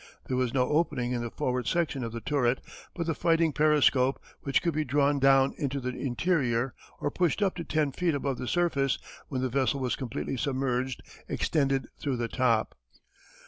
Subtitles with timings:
[0.25, 2.59] There was no opening in the forward section of the turret,
[2.95, 7.55] but the fighting periscope, which could be drawn down into the interior or pushed up
[7.57, 12.27] to ten feet above the surface when the vessel was completely submerged, extended through the
[12.27, 12.75] top.